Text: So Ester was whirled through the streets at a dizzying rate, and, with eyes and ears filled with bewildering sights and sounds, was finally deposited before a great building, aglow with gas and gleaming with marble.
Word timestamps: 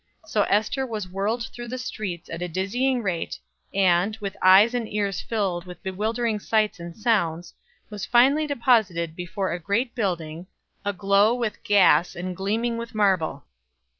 So 0.25 0.41
Ester 0.49 0.83
was 0.83 1.07
whirled 1.07 1.45
through 1.49 1.67
the 1.67 1.77
streets 1.77 2.27
at 2.27 2.41
a 2.41 2.47
dizzying 2.47 3.03
rate, 3.03 3.37
and, 3.71 4.17
with 4.17 4.35
eyes 4.41 4.73
and 4.73 4.91
ears 4.91 5.21
filled 5.21 5.67
with 5.67 5.83
bewildering 5.83 6.39
sights 6.39 6.79
and 6.79 6.97
sounds, 6.97 7.53
was 7.91 8.03
finally 8.03 8.47
deposited 8.47 9.15
before 9.15 9.51
a 9.51 9.59
great 9.59 9.93
building, 9.93 10.47
aglow 10.83 11.35
with 11.35 11.61
gas 11.63 12.15
and 12.15 12.35
gleaming 12.35 12.79
with 12.79 12.95
marble. 12.95 13.45